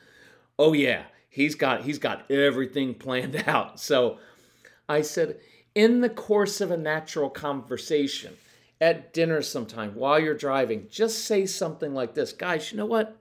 oh 0.60 0.74
yeah, 0.74 1.04
he's 1.30 1.56
got 1.56 1.84
he's 1.84 2.00
got 2.00 2.30
everything 2.30 2.94
planned 2.96 3.44
out. 3.48 3.80
So 3.80 4.20
I 4.90 5.02
said, 5.02 5.40
in 5.78 6.02
the 6.02 6.10
course 6.10 6.60
of 6.60 6.72
a 6.72 6.78
natural 6.78 7.30
conversation, 7.30 8.36
at 8.82 9.14
dinner 9.14 9.44
sometime, 9.44 9.94
while 9.94 10.20
you're 10.20 10.34
driving, 10.34 10.88
just 10.90 11.26
say 11.26 11.46
something 11.46 11.94
like 11.94 12.16
this 12.16 12.34
Guys, 12.34 12.72
you 12.72 12.78
know 12.80 12.88
what? 12.88 13.16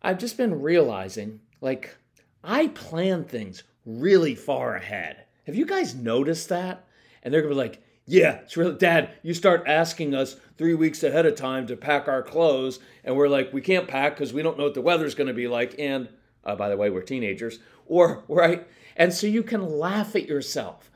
I've 0.00 0.16
just 0.16 0.38
been 0.38 0.62
realizing, 0.62 1.40
like, 1.60 1.94
I 2.42 2.68
plan 2.68 3.24
things 3.24 3.64
really 3.84 4.34
far 4.34 4.76
ahead. 4.76 5.24
Have 5.46 5.54
you 5.54 5.66
guys 5.66 5.94
noticed 5.94 6.48
that? 6.48 6.86
And 7.22 7.34
they're 7.34 7.42
gonna 7.42 7.54
be 7.54 7.60
like, 7.60 7.82
yeah, 8.06 8.36
it's 8.36 8.56
really, 8.56 8.78
Dad, 8.78 9.10
you 9.22 9.34
start 9.34 9.64
asking 9.66 10.14
us 10.14 10.36
three 10.56 10.74
weeks 10.74 11.02
ahead 11.02 11.26
of 11.26 11.34
time 11.34 11.66
to 11.66 11.76
pack 11.76 12.08
our 12.08 12.22
clothes, 12.22 12.78
and 13.04 13.14
we're 13.14 13.28
like, 13.28 13.52
we 13.52 13.60
can't 13.60 13.86
pack 13.86 14.16
because 14.16 14.32
we 14.32 14.42
don't 14.42 14.56
know 14.56 14.64
what 14.64 14.74
the 14.74 14.80
weather's 14.80 15.14
gonna 15.14 15.34
be 15.34 15.48
like. 15.48 15.74
And 15.78 16.08
uh, 16.46 16.56
by 16.56 16.70
the 16.70 16.78
way, 16.78 16.88
we're 16.88 17.02
teenagers. 17.02 17.58
Or, 17.84 18.24
right? 18.28 18.66
And 18.96 19.12
so 19.12 19.26
you 19.26 19.42
can 19.42 19.78
laugh 19.78 20.16
at 20.16 20.26
yourself 20.26 20.88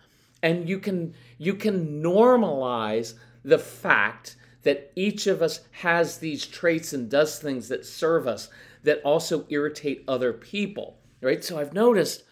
and 0.46 0.68
you 0.68 0.78
can 0.78 1.12
you 1.38 1.54
can 1.54 2.00
normalize 2.00 3.14
the 3.44 3.58
fact 3.58 4.36
that 4.62 4.92
each 4.94 5.26
of 5.26 5.42
us 5.42 5.60
has 5.72 6.18
these 6.18 6.46
traits 6.46 6.92
and 6.92 7.10
does 7.10 7.40
things 7.40 7.68
that 7.68 7.84
serve 7.84 8.28
us 8.28 8.48
that 8.84 9.02
also 9.02 9.44
irritate 9.48 10.04
other 10.06 10.32
people, 10.32 10.98
right? 11.20 11.42
So 11.42 11.58
I've 11.58 11.72
noticed, 11.72 12.22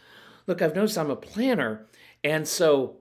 look, 0.46 0.62
I've 0.62 0.76
noticed 0.76 0.96
I'm 0.96 1.10
a 1.10 1.16
planner, 1.16 1.86
and 2.22 2.46
so 2.46 2.98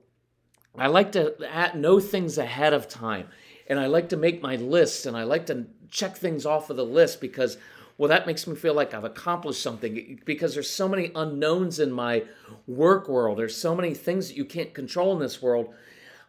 I 0.76 0.88
like 0.88 1.12
to 1.12 1.36
know 1.76 2.00
things 2.00 2.40
ahead 2.40 2.74
of 2.74 2.90
time, 2.90 3.28
and 3.68 3.80
I 3.80 3.86
like 3.86 4.10
to 4.10 4.18
make 4.18 4.42
my 4.42 4.56
lists, 4.56 5.06
and 5.06 5.16
I 5.16 5.24
like 5.24 5.46
to 5.48 5.68
check 5.92 6.18
things 6.18 6.44
off 6.44 6.72
of 6.72 6.78
the 6.78 6.86
list 6.86 7.22
because 7.22 7.58
well, 7.98 8.10
that 8.10 8.26
makes 8.26 8.48
me 8.48 8.56
feel 8.56 8.74
like 8.74 8.94
I've 8.94 9.04
accomplished 9.04 9.62
something 9.62 10.20
because 10.26 10.54
there's 10.54 10.70
so 10.70 10.88
many 10.88 11.12
unknowns 11.16 11.80
in 11.80 11.92
my 11.92 12.24
work 12.66 13.08
world. 13.08 13.38
There's 13.38 13.56
so 13.56 13.76
many 13.76 13.94
things 13.94 14.28
that 14.28 14.38
you 14.38 14.46
can't 14.46 14.74
control 14.74 15.14
in 15.14 15.20
this 15.20 15.42
world. 15.42 15.74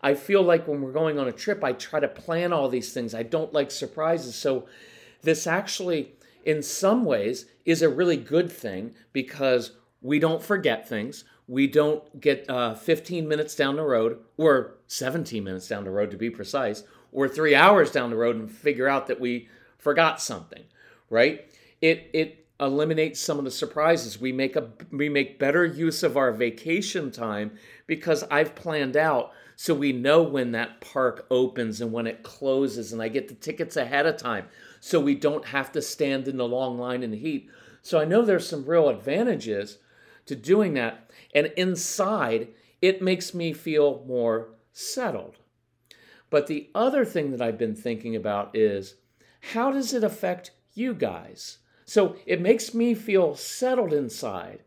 I 0.03 0.15
feel 0.15 0.43
like 0.43 0.69
when 0.69 0.83
we're 0.83 0.93
going 0.93 1.19
on 1.19 1.29
a 1.29 1.33
trip, 1.33 1.65
I 1.65 1.73
try 1.73 2.01
to 2.01 2.09
plan 2.09 2.53
all 2.53 2.69
these 2.69 2.93
things. 2.93 3.15
I 3.15 3.23
don't 3.23 3.55
like 3.55 3.71
surprises. 3.71 4.35
So, 4.35 4.67
this 5.23 5.47
actually, 5.47 6.13
in 6.45 6.63
some 6.63 7.07
ways, 7.07 7.47
is 7.65 7.81
a 7.81 7.89
really 7.89 8.19
good 8.19 8.53
thing 8.53 8.95
because 9.15 9.73
we 10.03 10.19
don't 10.19 10.43
forget 10.43 10.87
things. 10.87 11.25
We 11.49 11.67
don't 11.67 12.21
get 12.21 12.49
uh, 12.51 12.75
15 12.75 13.27
minutes 13.27 13.55
down 13.55 13.77
the 13.77 13.83
road, 13.83 14.19
or 14.37 14.75
17 14.87 15.43
minutes 15.43 15.67
down 15.69 15.85
the 15.85 15.91
road 15.91 16.11
to 16.11 16.19
be 16.19 16.29
precise, 16.29 16.85
or 17.11 17.27
three 17.27 17.55
hours 17.55 17.91
down 17.91 18.11
the 18.11 18.17
road 18.17 18.37
and 18.37 18.51
figure 18.51 18.87
out 18.89 19.07
that 19.07 19.21
we 19.21 19.49
forgot 19.79 20.21
something, 20.21 20.65
right? 21.11 21.47
it 21.85 22.09
it 22.15 22.47
eliminates 22.61 23.21
some 23.21 23.39
of 23.39 23.45
the 23.45 23.51
surprises. 23.51 24.19
We 24.19 24.33
make 24.33 24.57
a 24.57 24.71
we 24.91 25.11
make 25.11 25.39
better 25.39 25.67
use 25.67 26.03
of 26.03 26.17
our 26.17 26.33
vacation 26.33 27.11
time 27.11 27.59
because 27.87 28.25
I've 28.31 28.55
planned 28.55 28.97
out 28.97 29.33
so 29.55 29.75
we 29.75 29.93
know 29.93 30.23
when 30.23 30.53
that 30.53 30.81
park 30.81 31.27
opens 31.31 31.83
and 31.83 31.93
when 31.93 32.07
it 32.07 32.23
closes 32.23 32.93
and 32.93 33.03
I 33.03 33.09
get 33.09 33.29
the 33.29 33.35
tickets 33.35 33.77
ahead 33.77 34.07
of 34.07 34.17
time 34.17 34.47
so 34.81 34.99
we 34.99 35.15
don't 35.15 35.45
have 35.47 35.73
to 35.73 35.83
stand 35.83 36.27
in 36.27 36.39
the 36.39 36.49
long 36.49 36.79
line 36.79 37.03
in 37.03 37.11
the 37.11 37.19
heat. 37.19 37.51
So 37.83 38.01
I 38.01 38.07
know 38.07 38.23
there's 38.23 38.49
some 38.49 38.65
real 38.65 38.89
advantages 38.89 39.79
to 40.25 40.35
doing 40.35 40.73
that 40.75 41.11
and 41.35 41.53
inside 41.57 42.49
it 42.81 43.03
makes 43.03 43.35
me 43.35 43.53
feel 43.53 44.03
more 44.07 44.49
settled. 44.73 45.37
But 46.31 46.47
the 46.47 46.71
other 46.75 47.05
thing 47.05 47.31
that 47.31 47.43
I've 47.43 47.59
been 47.59 47.77
thinking 47.77 48.17
about 48.17 48.57
is 48.57 48.95
how 49.53 49.71
does 49.71 49.93
it 49.93 50.03
affect 50.03 50.51
you 50.75 50.95
guys? 50.95 51.59
So 51.85 52.17
it 52.27 52.41
makes 52.41 52.75
me 52.75 52.95
feel 52.95 53.35
settled 53.35 53.93
inside, 53.93 54.63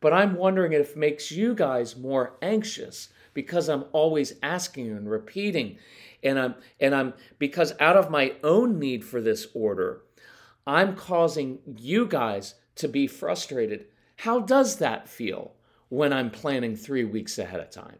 but 0.00 0.12
I'm 0.12 0.34
wondering 0.34 0.72
if 0.72 0.90
it 0.90 0.96
makes 0.96 1.30
you 1.30 1.54
guys 1.54 1.96
more 1.96 2.34
anxious 2.40 3.08
because 3.34 3.68
I'm 3.68 3.84
always 3.92 4.34
asking 4.42 4.90
and 4.90 5.10
repeating 5.10 5.78
and 6.22 6.38
I'm 6.38 6.54
and 6.80 6.94
I'm 6.94 7.14
because 7.38 7.74
out 7.80 7.96
of 7.96 8.10
my 8.10 8.34
own 8.44 8.78
need 8.78 9.04
for 9.04 9.20
this 9.20 9.48
order, 9.54 10.02
I'm 10.66 10.94
causing 10.94 11.58
you 11.76 12.06
guys 12.06 12.54
to 12.76 12.88
be 12.88 13.06
frustrated. 13.06 13.86
How 14.16 14.40
does 14.40 14.76
that 14.76 15.08
feel 15.08 15.54
when 15.88 16.12
I'm 16.12 16.30
planning 16.30 16.76
3 16.76 17.04
weeks 17.04 17.38
ahead 17.38 17.60
of 17.60 17.70
time? 17.70 17.98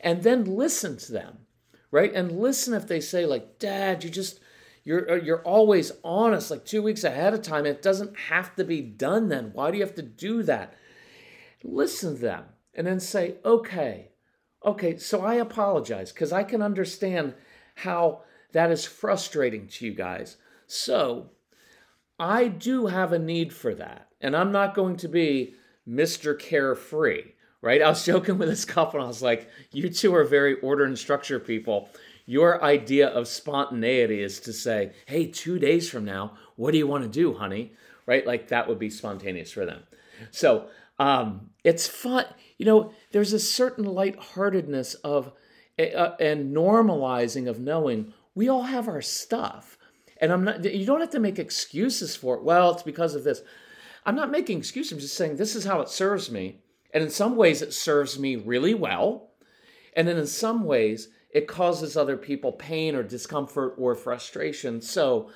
And 0.00 0.22
then 0.22 0.44
listen 0.44 0.98
to 0.98 1.12
them, 1.12 1.38
right? 1.90 2.12
And 2.12 2.38
listen 2.38 2.74
if 2.74 2.86
they 2.86 3.00
say 3.00 3.24
like, 3.24 3.58
"Dad, 3.58 4.04
you 4.04 4.10
just 4.10 4.40
you're 4.84 5.10
uh, 5.10 5.16
you're 5.16 5.42
always 5.42 5.92
honest, 6.04 6.50
like 6.50 6.64
two 6.64 6.82
weeks 6.82 7.04
ahead 7.04 7.34
of 7.34 7.42
time. 7.42 7.66
It 7.66 7.82
doesn't 7.82 8.16
have 8.28 8.54
to 8.56 8.64
be 8.64 8.80
done 8.80 9.28
then. 9.28 9.50
Why 9.54 9.70
do 9.70 9.78
you 9.78 9.82
have 9.82 9.94
to 9.96 10.02
do 10.02 10.42
that? 10.44 10.74
Listen 11.62 12.14
to 12.14 12.20
them 12.20 12.44
and 12.74 12.86
then 12.86 13.00
say, 13.00 13.36
okay, 13.44 14.10
okay, 14.64 14.96
so 14.96 15.22
I 15.22 15.34
apologize 15.34 16.12
because 16.12 16.32
I 16.32 16.44
can 16.44 16.62
understand 16.62 17.34
how 17.76 18.22
that 18.52 18.70
is 18.70 18.84
frustrating 18.84 19.66
to 19.68 19.86
you 19.86 19.94
guys. 19.94 20.36
So 20.66 21.30
I 22.18 22.48
do 22.48 22.86
have 22.86 23.12
a 23.12 23.18
need 23.18 23.52
for 23.52 23.74
that. 23.74 24.08
And 24.20 24.36
I'm 24.36 24.52
not 24.52 24.74
going 24.74 24.96
to 24.98 25.08
be 25.08 25.54
Mr. 25.88 26.38
Carefree, 26.38 27.32
right? 27.60 27.82
I 27.82 27.88
was 27.88 28.04
joking 28.06 28.38
with 28.38 28.48
this 28.48 28.64
couple 28.64 29.00
and 29.00 29.04
I 29.04 29.08
was 29.08 29.22
like, 29.22 29.48
you 29.72 29.88
two 29.88 30.14
are 30.14 30.24
very 30.24 30.60
order 30.60 30.84
and 30.84 30.98
structure 30.98 31.40
people 31.40 31.88
your 32.26 32.62
idea 32.64 33.08
of 33.08 33.28
spontaneity 33.28 34.22
is 34.22 34.40
to 34.40 34.52
say, 34.52 34.92
hey, 35.06 35.26
two 35.26 35.58
days 35.58 35.90
from 35.90 36.04
now, 36.04 36.36
what 36.56 36.72
do 36.72 36.78
you 36.78 36.86
want 36.86 37.04
to 37.04 37.10
do, 37.10 37.34
honey? 37.34 37.72
Right? 38.06 38.26
Like 38.26 38.48
that 38.48 38.68
would 38.68 38.78
be 38.78 38.90
spontaneous 38.90 39.52
for 39.52 39.66
them. 39.66 39.82
So 40.30 40.68
um, 40.98 41.50
it's 41.64 41.86
fun. 41.86 42.26
You 42.58 42.66
know, 42.66 42.92
there's 43.12 43.32
a 43.32 43.38
certain 43.38 43.84
lightheartedness 43.84 44.94
of 44.94 45.32
uh, 45.78 46.10
and 46.20 46.54
normalizing 46.54 47.48
of 47.48 47.58
knowing 47.58 48.12
we 48.34 48.48
all 48.48 48.62
have 48.62 48.88
our 48.88 49.02
stuff. 49.02 49.76
And 50.18 50.32
I'm 50.32 50.44
not, 50.44 50.64
you 50.64 50.86
don't 50.86 51.00
have 51.00 51.10
to 51.10 51.20
make 51.20 51.38
excuses 51.38 52.14
for 52.14 52.36
it. 52.36 52.44
Well, 52.44 52.70
it's 52.70 52.82
because 52.82 53.14
of 53.14 53.24
this. 53.24 53.42
I'm 54.06 54.14
not 54.14 54.30
making 54.30 54.58
excuses. 54.58 54.92
I'm 54.92 54.98
just 55.00 55.16
saying 55.16 55.36
this 55.36 55.56
is 55.56 55.64
how 55.64 55.80
it 55.80 55.88
serves 55.88 56.30
me. 56.30 56.60
And 56.92 57.02
in 57.02 57.10
some 57.10 57.34
ways, 57.34 57.60
it 57.60 57.74
serves 57.74 58.18
me 58.18 58.36
really 58.36 58.74
well. 58.74 59.30
And 59.96 60.06
then 60.06 60.16
in 60.16 60.26
some 60.26 60.64
ways, 60.64 61.08
it 61.34 61.48
causes 61.48 61.96
other 61.96 62.16
people 62.16 62.52
pain 62.52 62.94
or 62.94 63.02
discomfort 63.02 63.74
or 63.76 63.94
frustration. 63.94 64.80
So, 64.80 65.30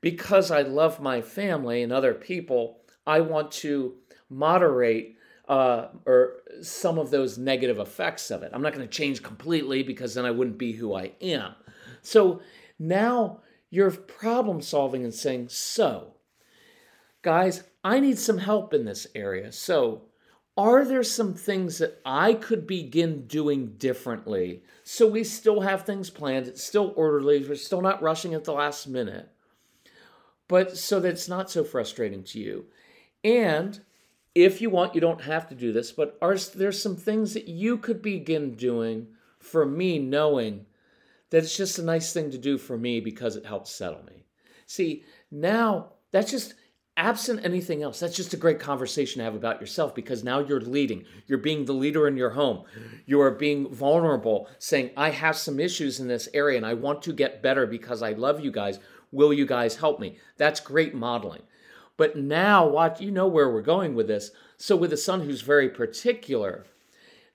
because 0.00 0.50
I 0.50 0.62
love 0.62 1.00
my 1.00 1.22
family 1.22 1.82
and 1.82 1.92
other 1.92 2.14
people, 2.14 2.80
I 3.06 3.20
want 3.20 3.52
to 3.52 3.94
moderate 4.28 5.16
uh, 5.48 5.88
or 6.06 6.42
some 6.62 6.98
of 6.98 7.10
those 7.10 7.38
negative 7.38 7.78
effects 7.78 8.30
of 8.30 8.42
it. 8.42 8.50
I'm 8.52 8.62
not 8.62 8.72
going 8.72 8.86
to 8.86 8.92
change 8.92 9.22
completely 9.22 9.82
because 9.82 10.14
then 10.14 10.24
I 10.24 10.30
wouldn't 10.30 10.58
be 10.58 10.72
who 10.72 10.94
I 10.94 11.12
am. 11.20 11.54
So 12.02 12.40
now 12.78 13.40
you're 13.68 13.90
problem 13.90 14.60
solving 14.60 15.04
and 15.04 15.14
saying, 15.14 15.48
so, 15.48 16.14
guys, 17.22 17.64
I 17.84 18.00
need 18.00 18.18
some 18.18 18.38
help 18.38 18.74
in 18.74 18.84
this 18.84 19.06
area. 19.14 19.52
So, 19.52 20.02
are 20.56 20.84
there 20.84 21.02
some 21.02 21.34
things 21.34 21.78
that 21.78 22.00
I 22.04 22.34
could 22.34 22.66
begin 22.66 23.26
doing 23.26 23.74
differently 23.78 24.62
so 24.84 25.06
we 25.06 25.24
still 25.24 25.60
have 25.60 25.84
things 25.84 26.10
planned, 26.10 26.48
it's 26.48 26.64
still 26.64 26.92
orderly, 26.96 27.46
we're 27.46 27.54
still 27.54 27.80
not 27.80 28.02
rushing 28.02 28.34
at 28.34 28.44
the 28.44 28.52
last 28.52 28.88
minute, 28.88 29.28
but 30.48 30.76
so 30.76 30.98
that 31.00 31.10
it's 31.10 31.28
not 31.28 31.50
so 31.50 31.62
frustrating 31.62 32.24
to 32.24 32.40
you? 32.40 32.66
And 33.22 33.80
if 34.34 34.60
you 34.60 34.70
want, 34.70 34.94
you 34.94 35.00
don't 35.00 35.22
have 35.22 35.48
to 35.48 35.54
do 35.54 35.72
this, 35.72 35.92
but 35.92 36.18
are 36.20 36.36
there 36.36 36.72
some 36.72 36.96
things 36.96 37.34
that 37.34 37.48
you 37.48 37.78
could 37.78 38.02
begin 38.02 38.54
doing 38.54 39.08
for 39.38 39.64
me, 39.66 39.98
knowing 39.98 40.66
that 41.30 41.44
it's 41.44 41.56
just 41.56 41.78
a 41.78 41.84
nice 41.84 42.12
thing 42.12 42.30
to 42.30 42.38
do 42.38 42.58
for 42.58 42.76
me 42.76 43.00
because 43.00 43.36
it 43.36 43.46
helps 43.46 43.70
settle 43.70 44.04
me? 44.04 44.24
See, 44.66 45.04
now 45.30 45.92
that's 46.10 46.30
just 46.30 46.54
absent 46.96 47.44
anything 47.44 47.82
else, 47.82 48.00
that's 48.00 48.16
just 48.16 48.34
a 48.34 48.38
great 48.38 48.60
conversation 48.60 49.18
to 49.18 49.24
have 49.24 49.34
about 49.34 49.60
yourself 49.60 49.94
because 49.94 50.22
now 50.22 50.40
you're 50.40 50.60
leading. 50.60 51.04
You're 51.26 51.38
being 51.38 51.64
the 51.64 51.72
leader 51.72 52.06
in 52.06 52.16
your 52.16 52.30
home. 52.30 52.64
You 53.06 53.20
are 53.20 53.30
being 53.30 53.72
vulnerable, 53.72 54.48
saying, 54.58 54.90
I 54.96 55.10
have 55.10 55.36
some 55.36 55.60
issues 55.60 56.00
in 56.00 56.08
this 56.08 56.28
area 56.34 56.56
and 56.56 56.66
I 56.66 56.74
want 56.74 57.02
to 57.02 57.12
get 57.12 57.42
better 57.42 57.66
because 57.66 58.02
I 58.02 58.12
love 58.12 58.40
you 58.40 58.50
guys. 58.50 58.78
Will 59.12 59.32
you 59.32 59.46
guys 59.46 59.76
help 59.76 59.98
me? 60.00 60.18
That's 60.36 60.60
great 60.60 60.94
modeling. 60.94 61.42
But 61.96 62.16
now, 62.16 62.66
watch, 62.66 63.00
you 63.00 63.10
know 63.10 63.26
where 63.26 63.50
we're 63.50 63.60
going 63.60 63.94
with 63.94 64.06
this. 64.06 64.30
So, 64.56 64.74
with 64.74 64.92
a 64.92 64.96
son 64.96 65.20
who's 65.20 65.42
very 65.42 65.68
particular, 65.68 66.64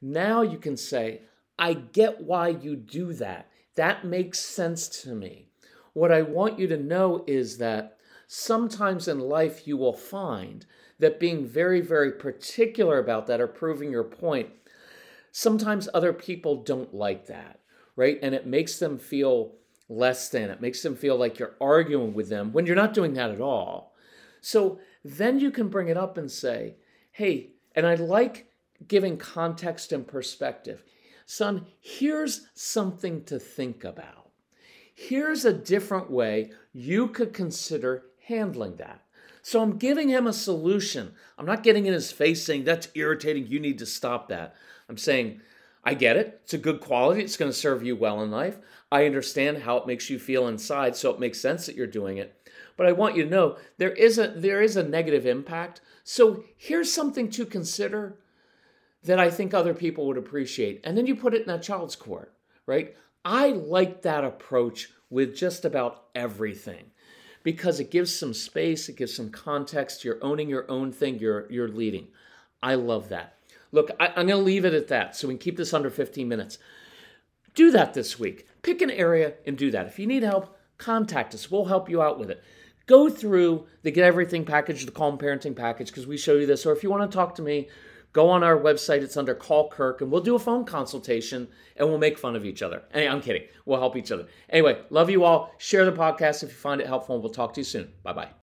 now 0.02 0.42
you 0.42 0.58
can 0.58 0.78
say, 0.78 1.22
I 1.58 1.74
get 1.74 2.22
why 2.22 2.50
you 2.50 2.76
do 2.76 3.14
that. 3.14 3.50
That 3.76 4.06
makes 4.06 4.40
sense 4.40 4.88
to 5.04 5.14
me. 5.14 5.50
What 5.94 6.12
I 6.12 6.24
want 6.24 6.60
you 6.60 6.68
to 6.68 6.78
know 6.78 7.24
is 7.28 7.58
that 7.60 7.98
sometimes 8.28 9.08
in 9.08 9.20
life 9.20 9.68
you 9.68 9.78
will 9.78 9.94
find 9.94 10.66
that 11.00 11.20
being 11.20 11.46
very, 11.46 11.82
very 11.82 12.12
particular 12.12 13.00
about 13.00 13.28
that 13.28 13.42
or 13.42 13.48
proving 13.48 13.92
your 13.92 14.04
point, 14.04 14.50
sometimes 15.32 15.90
other 15.94 16.14
people 16.14 16.64
don't 16.64 16.94
like 16.94 17.28
that, 17.28 17.60
right? 17.96 18.18
And 18.22 18.34
it 18.34 18.48
makes 18.48 18.80
them 18.80 18.98
feel 18.98 19.54
less 19.90 20.30
than. 20.30 20.50
It 20.50 20.62
makes 20.62 20.82
them 20.82 20.96
feel 20.96 21.18
like 21.18 21.38
you're 21.38 21.56
arguing 21.60 22.14
with 22.14 22.30
them 22.30 22.54
when 22.54 22.66
you're 22.66 22.76
not 22.76 22.94
doing 22.94 23.14
that 23.14 23.32
at 23.32 23.42
all. 23.42 23.94
So 24.42 24.80
then 25.04 25.40
you 25.40 25.52
can 25.52 25.70
bring 25.70 25.90
it 25.90 25.98
up 25.98 26.18
and 26.18 26.32
say, 26.32 26.76
hey, 27.12 27.52
and 27.76 27.86
I 27.86 27.96
like 27.96 28.48
giving 28.88 29.18
context 29.18 29.92
and 29.92 30.08
perspective. 30.08 30.84
Son, 31.26 31.66
here's 31.80 32.48
something 32.54 33.24
to 33.26 33.40
think 33.40 33.84
about. 33.84 34.30
Here's 34.94 35.44
a 35.44 35.54
different 35.54 36.10
way 36.10 36.52
you 36.72 37.08
could 37.08 37.34
consider 37.34 38.06
handling 38.28 38.78
that. 38.78 39.02
So 39.42 39.62
I'm 39.62 39.78
giving 39.78 40.10
him 40.10 40.26
a 40.26 40.34
solution. 40.34 41.14
I'm 41.38 41.46
not 41.46 41.64
getting 41.64 41.86
in 41.86 41.94
his 41.94 42.12
face 42.12 42.44
saying, 42.44 42.64
that's 42.64 42.90
irritating, 42.96 43.48
you 43.48 43.60
need 43.60 43.78
to 43.80 43.86
stop 43.86 44.30
that. 44.30 44.56
I'm 44.90 44.98
saying, 44.98 45.42
I 45.84 45.94
get 45.94 46.18
it. 46.18 46.40
It's 46.44 46.56
a 46.56 46.60
good 46.60 46.80
quality. 46.80 47.22
It's 47.22 47.38
going 47.38 47.52
to 47.52 47.58
serve 47.58 47.84
you 47.84 47.96
well 47.96 48.24
in 48.24 48.32
life. 48.32 48.58
I 48.92 49.06
understand 49.06 49.60
how 49.60 49.78
it 49.78 49.88
makes 49.88 50.10
you 50.10 50.18
feel 50.18 50.48
inside, 50.48 50.96
so 50.96 51.12
it 51.12 51.20
makes 51.20 51.40
sense 51.40 51.68
that 51.68 51.76
you're 51.76 51.86
doing 51.86 52.18
it. 52.18 52.50
But 52.76 52.88
I 52.88 52.92
want 52.92 53.16
you 53.16 53.24
to 53.24 53.30
know 53.30 53.58
there 53.78 53.92
is 53.92 54.18
a 54.18 54.28
there 54.28 54.62
is 54.62 54.76
a 54.78 54.84
negative 54.84 55.26
impact. 55.26 55.82
So 56.04 56.44
here's 56.58 56.92
something 56.92 57.30
to 57.32 57.46
consider 57.46 58.18
that 59.04 59.20
I 59.20 59.30
think 59.30 59.54
other 59.54 59.74
people 59.74 60.08
would 60.08 60.18
appreciate. 60.18 60.82
And 60.84 60.98
then 60.98 61.06
you 61.06 61.16
put 61.16 61.34
it 61.34 61.42
in 61.42 61.48
that 61.48 61.62
child's 61.62 61.96
court, 61.96 62.34
right? 62.66 62.96
I 63.24 63.50
like 63.50 64.02
that 64.02 64.24
approach 64.24 64.90
with 65.10 65.36
just 65.36 65.66
about 65.66 66.06
everything 66.16 66.92
because 67.46 67.80
it 67.80 67.92
gives 67.92 68.14
some 68.14 68.34
space, 68.34 68.90
it 68.90 68.98
gives 68.98 69.16
some 69.16 69.30
context. 69.30 70.04
You're 70.04 70.18
owning 70.24 70.50
your 70.50 70.70
own 70.70 70.92
thing, 70.92 71.20
you're, 71.20 71.50
you're 71.52 71.70
leading. 71.70 72.08
I 72.62 72.74
love 72.74 73.10
that. 73.10 73.36
Look, 73.72 73.92
I, 74.00 74.08
I'm 74.08 74.26
going 74.26 74.30
to 74.30 74.38
leave 74.38 74.66
it 74.66 74.74
at 74.74 74.88
that 74.88 75.16
so 75.16 75.28
we 75.28 75.36
can 75.36 75.40
keep 75.40 75.56
this 75.56 75.72
under 75.72 75.92
15 75.92 76.28
minutes. 76.28 76.58
Do 77.54 77.70
that 77.70 77.94
this 77.94 78.18
week. 78.18 78.48
Pick 78.64 78.82
an 78.82 78.90
area 78.90 79.36
and 79.46 79.56
do 79.56 79.70
that. 79.70 79.86
If 79.86 80.00
you 80.00 80.08
need 80.08 80.24
help, 80.24 80.58
contact 80.80 81.36
us. 81.36 81.52
We'll 81.52 81.66
help 81.66 81.88
you 81.88 82.02
out 82.02 82.18
with 82.18 82.32
it. 82.32 82.44
Go 82.88 83.10
through 83.10 83.68
the 83.84 83.92
Get 83.92 84.06
Everything 84.06 84.44
package, 84.44 84.84
the 84.84 84.92
Calm 84.92 85.20
Parenting 85.20 85.56
package, 85.56 85.88
because 85.88 86.08
we 86.08 86.18
show 86.18 86.34
you 86.34 86.48
this. 86.48 86.66
Or 86.66 86.74
if 86.74 86.82
you 86.82 86.90
want 86.90 87.10
to 87.10 87.16
talk 87.16 87.36
to 87.36 87.44
me, 87.44 87.70
go 88.16 88.30
on 88.30 88.44
our 88.44 88.58
website. 88.58 89.04
It's 89.04 89.18
under 89.18 89.36
Call 89.36 89.70
Kirk, 89.70 90.00
and 90.00 90.10
we'll 90.10 90.22
do 90.22 90.36
a 90.36 90.40
phone 90.40 90.64
consultation 90.64 91.50
and 91.76 91.90
we'll 91.90 91.98
make 91.98 92.18
fun 92.18 92.36
of 92.38 92.46
each 92.46 92.62
other. 92.62 92.84
Hey, 92.94 93.08
I'm 93.08 93.22
kidding. 93.22 93.44
We'll 93.66 93.80
help 93.80 93.98
each 93.98 94.12
other. 94.12 94.28
Anyway, 94.50 94.82
love 94.90 95.10
you 95.10 95.26
all. 95.26 95.52
Share 95.58 95.84
the 95.84 95.92
podcast 95.92 96.42
if 96.42 96.50
you 96.50 96.56
find 96.56 96.80
it 96.80 96.88
helpful, 96.88 97.16
and 97.16 97.24
we'll 97.24 97.34
talk 97.34 97.54
to 97.56 97.60
you 97.60 97.66
soon. 97.66 97.92
Bye 98.04 98.14
bye. 98.14 98.45